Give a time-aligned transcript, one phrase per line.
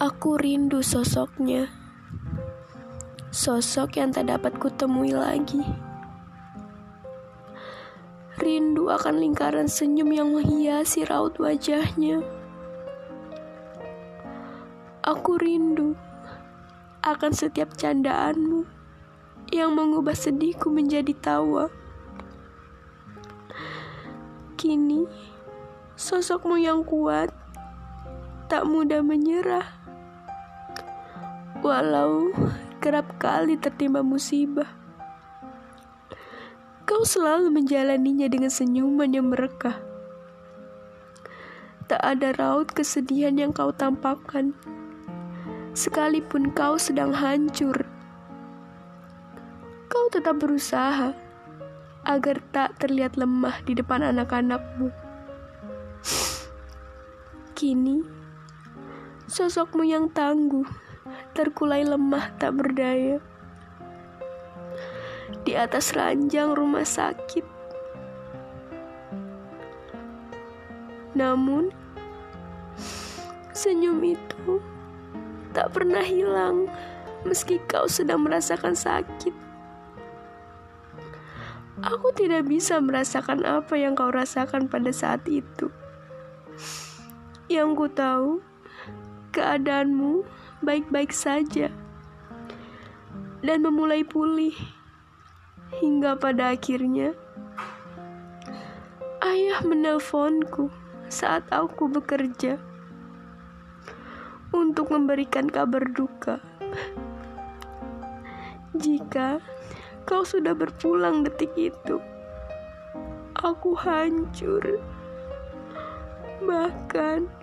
[0.00, 1.68] Aku rindu sosoknya.
[3.28, 5.60] Sosok yang tak dapat kutemui lagi.
[8.40, 12.24] Rindu akan lingkaran senyum yang menghiasi raut wajahnya.
[15.04, 15.92] Aku rindu
[17.04, 18.64] akan setiap candaanmu
[19.52, 21.68] yang mengubah sedihku menjadi tawa.
[24.56, 25.04] Kini,
[25.92, 27.36] sosokmu yang kuat
[28.48, 29.79] tak mudah menyerah.
[31.60, 32.32] Walau
[32.80, 34.64] kerap kali tertimpa musibah.
[36.88, 39.76] Kau selalu menjalaninya dengan senyuman yang merekah.
[41.84, 44.56] Tak ada raut kesedihan yang kau tampakkan,
[45.76, 47.84] sekalipun kau sedang hancur.
[49.92, 51.12] Kau tetap berusaha
[52.08, 54.88] agar tak terlihat lemah di depan anak-anakmu.
[57.52, 58.00] Kini,
[59.28, 60.89] sosokmu yang tangguh
[61.32, 63.18] terkulai lemah tak berdaya
[65.46, 67.46] di atas ranjang rumah sakit.
[71.16, 71.74] Namun,
[73.50, 74.62] senyum itu
[75.50, 76.70] tak pernah hilang
[77.26, 79.34] meski kau sedang merasakan sakit.
[81.80, 85.72] Aku tidak bisa merasakan apa yang kau rasakan pada saat itu.
[87.48, 88.30] Yang ku tahu,
[89.30, 90.26] keadaanmu
[90.60, 91.72] baik-baik saja
[93.40, 94.54] dan memulai pulih.
[95.70, 97.14] Hingga pada akhirnya,
[99.22, 100.66] ayah menelponku
[101.06, 102.58] saat aku bekerja
[104.50, 106.42] untuk memberikan kabar duka.
[108.74, 109.38] Jika
[110.10, 112.02] kau sudah berpulang detik itu,
[113.38, 114.82] aku hancur.
[116.42, 117.39] Bahkan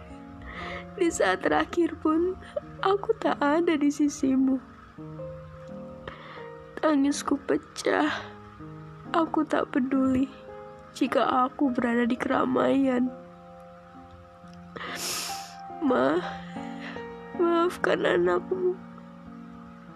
[0.98, 2.34] di saat terakhir pun,
[2.82, 4.58] aku tak ada di sisimu.
[6.82, 8.10] Tangisku pecah.
[9.16, 10.28] Aku tak peduli
[10.98, 13.08] jika aku berada di keramaian.
[15.80, 16.18] Ma,
[17.38, 18.76] maafkan anakmu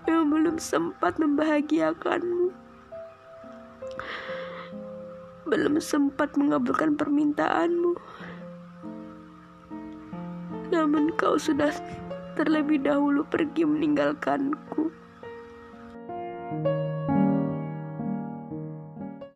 [0.06, 2.54] yang belum sempat membahagiakanmu.
[5.50, 7.98] Belum sempat mengabulkan permintaanmu.
[10.72, 11.76] Namun kau sudah
[12.40, 14.91] terlebih dahulu pergi meninggalkanku.